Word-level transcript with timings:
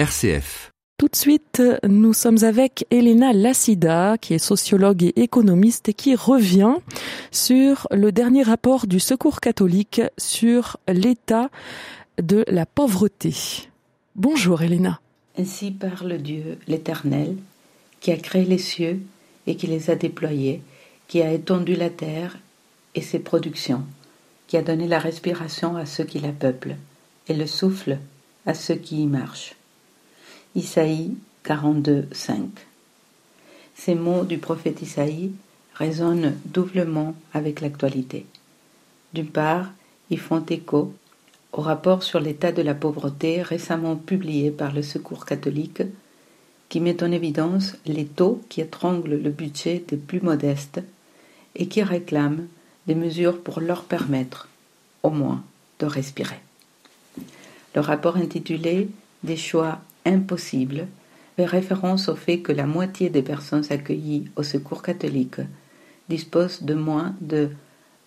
RCF. 0.00 0.70
Tout 0.96 1.08
de 1.08 1.14
suite, 1.14 1.62
nous 1.86 2.14
sommes 2.14 2.42
avec 2.42 2.86
Elena 2.90 3.34
Lassida, 3.34 4.16
qui 4.18 4.32
est 4.32 4.38
sociologue 4.38 5.02
et 5.02 5.20
économiste 5.20 5.90
et 5.90 5.92
qui 5.92 6.14
revient 6.14 6.76
sur 7.30 7.86
le 7.90 8.10
dernier 8.10 8.42
rapport 8.42 8.86
du 8.86 8.98
Secours 8.98 9.40
catholique 9.40 10.00
sur 10.16 10.78
l'état 10.88 11.50
de 12.16 12.46
la 12.48 12.64
pauvreté. 12.64 13.34
Bonjour 14.16 14.62
Elena. 14.62 15.02
Ainsi 15.36 15.70
parle 15.70 16.16
Dieu, 16.16 16.56
l'Éternel, 16.66 17.36
qui 18.00 18.10
a 18.10 18.16
créé 18.16 18.46
les 18.46 18.56
cieux 18.56 19.00
et 19.46 19.54
qui 19.56 19.66
les 19.66 19.90
a 19.90 19.96
déployés, 19.96 20.62
qui 21.08 21.20
a 21.20 21.30
étendu 21.30 21.76
la 21.76 21.90
terre 21.90 22.38
et 22.94 23.02
ses 23.02 23.18
productions, 23.18 23.82
qui 24.46 24.56
a 24.56 24.62
donné 24.62 24.88
la 24.88 24.98
respiration 24.98 25.76
à 25.76 25.84
ceux 25.84 26.04
qui 26.04 26.20
la 26.20 26.32
peuplent 26.32 26.76
et 27.28 27.34
le 27.34 27.46
souffle 27.46 27.98
à 28.46 28.54
ceux 28.54 28.76
qui 28.76 29.02
y 29.02 29.06
marchent. 29.06 29.56
Isaïe 30.56 31.14
42, 31.44 32.08
5. 32.10 32.48
Ces 33.76 33.94
mots 33.94 34.24
du 34.24 34.38
prophète 34.38 34.82
Isaïe 34.82 35.30
résonnent 35.74 36.36
doublement 36.44 37.14
avec 37.32 37.60
l'actualité. 37.60 38.26
D'une 39.14 39.28
part, 39.28 39.70
ils 40.10 40.18
font 40.18 40.44
écho 40.44 40.92
au 41.52 41.60
rapport 41.60 42.02
sur 42.02 42.18
l'état 42.18 42.50
de 42.50 42.62
la 42.62 42.74
pauvreté 42.74 43.42
récemment 43.42 43.94
publié 43.94 44.50
par 44.50 44.72
le 44.72 44.82
Secours 44.82 45.24
catholique, 45.24 45.82
qui 46.68 46.80
met 46.80 47.00
en 47.04 47.12
évidence 47.12 47.76
les 47.86 48.06
taux 48.06 48.42
qui 48.48 48.60
étranglent 48.60 49.22
le 49.22 49.30
budget 49.30 49.84
des 49.86 49.96
plus 49.96 50.20
modestes 50.20 50.80
et 51.54 51.68
qui 51.68 51.84
réclame 51.84 52.48
des 52.88 52.96
mesures 52.96 53.40
pour 53.40 53.60
leur 53.60 53.84
permettre, 53.84 54.48
au 55.04 55.10
moins, 55.10 55.44
de 55.78 55.86
respirer. 55.86 56.40
Le 57.76 57.80
rapport 57.80 58.16
intitulé 58.16 58.88
Des 59.22 59.36
choix 59.36 59.80
impossible 60.04 60.86
fait 61.36 61.46
référence 61.46 62.08
au 62.08 62.16
fait 62.16 62.40
que 62.40 62.52
la 62.52 62.66
moitié 62.66 63.08
des 63.08 63.22
personnes 63.22 63.64
accueillies 63.70 64.28
au 64.36 64.42
secours 64.42 64.82
catholique 64.82 65.40
disposent 66.08 66.62
de 66.62 66.74
moins 66.74 67.14
de 67.20 67.50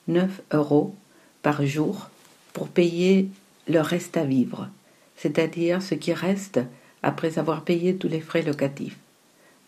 9 0.07 0.41
euros 0.53 0.95
par 1.41 1.65
jour 1.65 2.09
pour 2.53 2.67
payer 2.67 3.29
leur 3.67 3.85
reste 3.85 4.17
à 4.17 4.23
vivre, 4.23 4.69
c'est-à-dire 5.15 5.81
ce 5.81 5.95
qui 5.95 6.13
reste 6.13 6.59
après 7.01 7.39
avoir 7.39 7.63
payé 7.63 7.95
tous 7.95 8.07
les 8.07 8.21
frais 8.21 8.43
locatifs, 8.43 8.97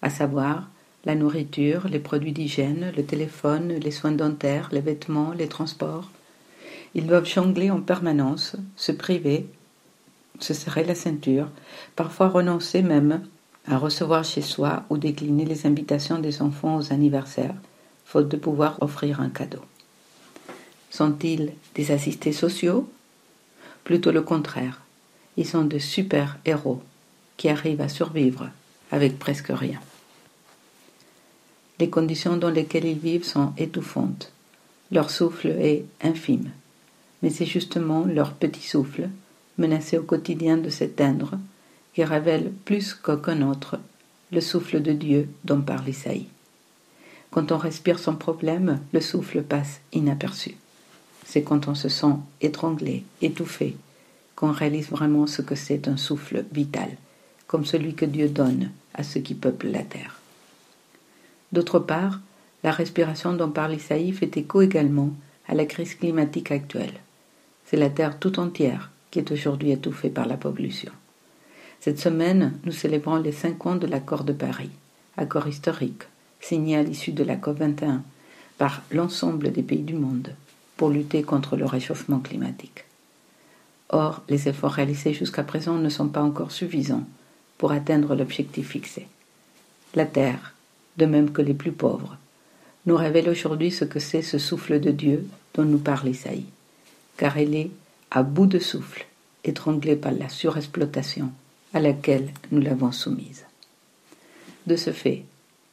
à 0.02 0.10
savoir 0.10 0.70
la 1.06 1.16
nourriture, 1.16 1.88
les 1.88 2.00
produits 2.00 2.34
d'hygiène, 2.34 2.92
le 2.96 3.04
téléphone, 3.04 3.74
les 3.74 3.92
soins 3.92 4.12
dentaires, 4.12 4.70
les 4.72 4.82
vêtements, 4.82 5.34
les 5.34 5.48
transports. 5.48 6.10
Ils 6.94 7.08
doivent 7.08 7.28
jongler 7.28 7.72
en 7.72 7.82
permanence, 7.82 8.56
se 8.76 8.92
priver 8.92 9.48
se 10.40 10.54
serrer 10.54 10.84
la 10.84 10.96
ceinture, 10.96 11.50
parfois 11.96 12.30
renoncer 12.30 12.82
même 12.82 13.22
à 13.68 13.78
recevoir 13.78 14.24
chez 14.24 14.42
soi 14.42 14.84
ou 14.90 14.98
décliner 14.98 15.46
les 15.46 15.66
invitations 15.66 16.20
des 16.20 16.42
enfants 16.42 16.78
aux 16.78 16.94
anniversaires, 16.94 17.56
faute 18.06 18.30
de 18.30 18.38
pouvoir 18.38 18.78
offrir 18.82 19.22
un 19.22 19.30
cadeau. 19.30 19.62
Sont-ils 20.90 21.52
des 21.74 21.92
assistés 21.92 22.32
sociaux? 22.32 22.90
Plutôt 23.84 24.12
le 24.12 24.22
contraire. 24.22 24.82
Ils 25.38 25.48
sont 25.48 25.66
de 25.66 25.80
super 25.80 26.38
héros 26.46 26.82
qui 27.38 27.50
arrivent 27.50 27.82
à 27.82 27.90
survivre 27.90 28.50
avec 28.92 29.20
presque 29.20 29.50
rien. 29.50 29.80
Les 31.80 31.90
conditions 31.90 32.38
dans 32.38 32.50
lesquelles 32.50 32.86
ils 32.86 32.98
vivent 32.98 33.26
sont 33.26 33.52
étouffantes. 33.58 34.32
Leur 34.92 35.10
souffle 35.10 35.48
est 35.48 35.84
infime. 36.02 36.52
Mais 37.22 37.30
c'est 37.30 37.46
justement 37.46 38.06
leur 38.06 38.34
petit 38.34 38.66
souffle 38.66 39.10
menacé 39.58 39.98
au 39.98 40.04
quotidien 40.04 40.58
de 40.58 40.70
s'éteindre, 40.70 41.38
qui 41.94 42.04
révèle 42.04 42.52
plus 42.66 42.94
qu'aucun 42.94 43.42
autre 43.48 43.80
le 44.32 44.42
souffle 44.42 44.82
de 44.82 44.92
Dieu 44.92 45.30
dont 45.44 45.62
parle 45.62 45.88
Isaïe. 45.88 46.28
Quand 47.32 47.52
on 47.52 47.58
respire 47.58 48.00
son 48.00 48.16
problème, 48.16 48.80
le 48.92 49.02
souffle 49.02 49.44
passe 49.44 49.82
inaperçu. 49.94 50.56
C'est 51.26 51.44
quand 51.44 51.68
on 51.68 51.76
se 51.76 51.90
sent 51.90 52.16
étranglé, 52.42 53.04
étouffé, 53.22 53.76
qu'on 54.36 54.52
réalise 54.52 54.90
vraiment 54.90 55.28
ce 55.28 55.42
que 55.42 55.56
c'est 55.56 55.88
un 55.88 55.98
souffle 55.98 56.46
vital, 56.52 56.90
comme 57.48 57.66
celui 57.66 57.94
que 57.94 58.06
Dieu 58.06 58.28
donne 58.28 58.72
à 58.94 59.04
ceux 59.04 59.22
qui 59.22 59.34
peuplent 59.34 59.72
la 59.72 59.84
terre. 59.84 60.20
D'autre 61.52 61.80
part, 61.80 62.20
la 62.64 62.72
respiration 62.72 63.34
dont 63.34 63.50
parle 63.50 63.76
Isaïe 63.76 64.12
fait 64.12 64.36
écho 64.38 64.62
également 64.62 65.12
à 65.48 65.54
la 65.54 65.66
crise 65.66 65.96
climatique 65.96 66.52
actuelle. 66.52 67.00
C'est 67.66 67.78
la 67.78 67.90
terre 67.90 68.20
tout 68.20 68.40
entière 68.40 68.92
qui 69.12 69.20
est 69.20 69.32
aujourd'hui 69.32 69.72
étouffé 69.72 70.10
par 70.10 70.26
la 70.26 70.38
pollution. 70.38 70.92
Cette 71.80 72.00
semaine, 72.00 72.58
nous 72.64 72.72
célébrons 72.72 73.18
les 73.18 73.32
cinq 73.32 73.66
ans 73.66 73.76
de 73.76 73.88
l'accord 73.88 74.24
de 74.24 74.34
Paris, 74.34 74.72
accord 75.18 75.48
historique, 75.48 76.04
signé 76.40 76.78
à 76.78 76.84
l'issue 76.84 77.12
de 77.12 77.24
la 77.24 77.36
COP21 77.36 78.00
par 78.58 78.82
l'ensemble 78.92 79.52
des 79.52 79.64
pays 79.64 79.84
du 79.84 79.94
monde 79.94 80.34
pour 80.78 80.90
lutter 80.90 81.24
contre 81.24 81.56
le 81.58 81.66
réchauffement 81.66 82.20
climatique. 82.20 82.86
Or, 83.90 84.24
les 84.30 84.48
efforts 84.48 84.74
réalisés 84.74 85.14
jusqu'à 85.14 85.44
présent 85.44 85.76
ne 85.76 85.90
sont 85.90 86.08
pas 86.08 86.22
encore 86.22 86.52
suffisants 86.52 87.04
pour 87.58 87.72
atteindre 87.72 88.16
l'objectif 88.16 88.70
fixé. 88.70 89.08
La 89.94 90.06
Terre, 90.06 90.54
de 90.98 91.06
même 91.06 91.32
que 91.32 91.42
les 91.42 91.54
plus 91.54 91.72
pauvres, 91.72 92.18
nous 92.86 92.96
révèle 92.96 93.30
aujourd'hui 93.30 93.72
ce 93.72 93.86
que 93.86 94.00
c'est 94.00 94.22
ce 94.22 94.38
souffle 94.38 94.80
de 94.80 94.92
Dieu 94.92 95.28
dont 95.54 95.64
nous 95.64 95.78
parle 95.78 96.10
Isaïe, 96.10 96.46
car 97.18 97.38
elle 97.38 97.56
est 97.56 97.72
à 98.12 98.24
bout 98.24 98.48
de 98.48 98.60
souffle, 98.60 99.06
étranglée 99.44 99.96
par 99.96 100.12
la 100.12 100.30
surexploitation 100.30 101.32
à 101.74 101.80
laquelle 101.80 102.30
nous 102.52 102.62
l'avons 102.62 102.92
soumise. 102.92 103.46
De 104.66 104.76
ce 104.76 104.92
fait, 104.92 105.26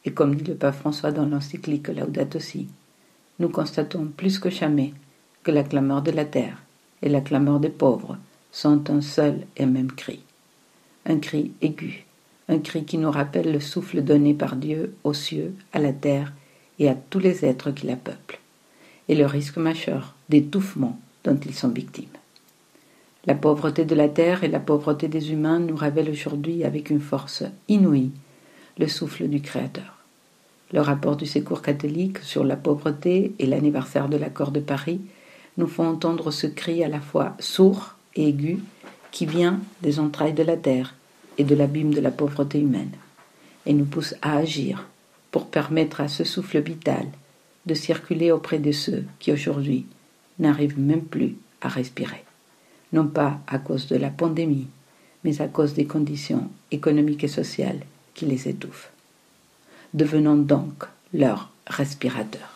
et 0.05 0.11
comme 0.11 0.35
dit 0.35 0.43
le 0.43 0.55
pape 0.55 0.75
François 0.75 1.11
dans 1.11 1.25
l'encyclique 1.25 1.87
Laudato 1.87 2.39
Si, 2.39 2.67
nous 3.39 3.49
constatons 3.49 4.05
plus 4.05 4.37
que 4.39 4.49
jamais 4.49 4.93
que 5.43 5.51
la 5.51 5.63
clameur 5.63 6.01
de 6.01 6.11
la 6.11 6.25
terre 6.25 6.61
et 7.01 7.09
la 7.09 7.21
clameur 7.21 7.59
des 7.59 7.69
pauvres 7.69 8.17
sont 8.51 8.89
un 8.91 9.01
seul 9.01 9.45
et 9.57 9.65
même 9.65 9.91
cri. 9.91 10.21
Un 11.05 11.19
cri 11.19 11.51
aigu, 11.61 12.05
un 12.47 12.59
cri 12.59 12.85
qui 12.85 12.97
nous 12.97 13.11
rappelle 13.11 13.51
le 13.51 13.59
souffle 13.59 14.01
donné 14.01 14.33
par 14.33 14.55
Dieu 14.55 14.95
aux 15.03 15.13
cieux, 15.13 15.53
à 15.73 15.79
la 15.79 15.93
terre 15.93 16.33
et 16.79 16.89
à 16.89 16.95
tous 16.95 17.19
les 17.19 17.45
êtres 17.45 17.71
qui 17.71 17.87
la 17.87 17.95
peuplent, 17.95 18.39
et 19.09 19.15
le 19.15 19.25
risque 19.25 19.57
majeur 19.57 20.15
d'étouffement 20.29 20.99
dont 21.23 21.39
ils 21.45 21.55
sont 21.55 21.69
victimes. 21.69 22.07
La 23.25 23.35
pauvreté 23.35 23.85
de 23.85 23.95
la 23.95 24.09
terre 24.09 24.43
et 24.43 24.49
la 24.49 24.59
pauvreté 24.59 25.07
des 25.07 25.31
humains 25.31 25.59
nous 25.59 25.77
révèlent 25.77 26.09
aujourd'hui 26.09 26.65
avec 26.65 26.89
une 26.89 26.99
force 26.99 27.43
inouïe 27.69 28.11
le 28.77 28.87
souffle 28.89 29.29
du 29.29 29.39
Créateur. 29.39 29.97
Le 30.73 30.81
rapport 30.81 31.15
du 31.15 31.25
Secours 31.25 31.61
catholique 31.61 32.17
sur 32.19 32.43
la 32.43 32.57
pauvreté 32.57 33.33
et 33.39 33.45
l'anniversaire 33.45 34.09
de 34.09 34.17
l'accord 34.17 34.51
de 34.51 34.59
Paris 34.59 34.99
nous 35.57 35.67
font 35.67 35.87
entendre 35.87 36.31
ce 36.31 36.47
cri 36.47 36.83
à 36.83 36.89
la 36.89 36.99
fois 36.99 37.37
sourd 37.39 37.95
et 38.15 38.27
aigu 38.27 38.59
qui 39.11 39.25
vient 39.25 39.61
des 39.81 40.01
entrailles 40.01 40.33
de 40.33 40.43
la 40.43 40.57
terre 40.57 40.93
et 41.37 41.45
de 41.45 41.55
l'abîme 41.55 41.93
de 41.93 42.01
la 42.01 42.11
pauvreté 42.11 42.59
humaine, 42.59 42.91
et 43.65 43.73
nous 43.73 43.85
pousse 43.85 44.15
à 44.21 44.35
agir 44.35 44.85
pour 45.31 45.47
permettre 45.47 46.01
à 46.01 46.09
ce 46.09 46.25
souffle 46.25 46.59
vital 46.59 47.05
de 47.67 47.73
circuler 47.73 48.31
auprès 48.31 48.59
de 48.59 48.71
ceux 48.73 49.05
qui 49.19 49.31
aujourd'hui 49.31 49.85
n'arrivent 50.39 50.79
même 50.79 51.03
plus 51.03 51.37
à 51.61 51.69
respirer 51.69 52.25
non 52.93 53.07
pas 53.07 53.39
à 53.47 53.57
cause 53.57 53.87
de 53.87 53.97
la 53.97 54.09
pandémie, 54.09 54.67
mais 55.23 55.41
à 55.41 55.47
cause 55.47 55.73
des 55.73 55.85
conditions 55.85 56.49
économiques 56.71 57.23
et 57.23 57.27
sociales 57.27 57.81
qui 58.13 58.25
les 58.25 58.47
étouffent. 58.47 58.91
Devenons 59.93 60.37
donc 60.37 60.85
leur 61.13 61.51
respirateur. 61.67 62.53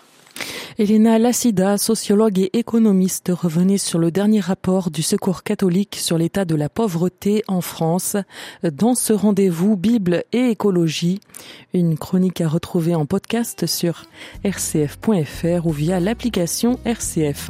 Elena 0.80 1.18
Lassida, 1.18 1.80
sociologue 1.80 2.38
et 2.38 2.56
économiste, 2.56 3.31
revenait 3.34 3.80
sur 3.80 3.98
le 3.98 4.12
dernier 4.12 4.42
rapport 4.42 4.92
du 4.92 5.02
Secours 5.02 5.42
catholique 5.42 5.96
sur 5.96 6.20
l'état 6.20 6.46
de 6.46 6.54
la 6.54 6.69
pauvreté 6.69 7.44
en 7.48 7.62
France 7.62 8.16
dans 8.62 8.94
ce 8.94 9.12
rendez-vous 9.12 9.75
Bible 9.75 10.24
et 10.34 10.51
écologie, 10.51 11.19
une 11.74 11.98
chronique 11.98 12.42
à 12.42 12.48
retrouver 12.48 12.94
en 12.94 13.07
podcast 13.07 13.66
sur 13.66 14.04
rcf.fr 14.45 15.66
ou 15.66 15.72
via 15.72 16.00
l'application 16.00 16.80
RCF. 16.86 17.50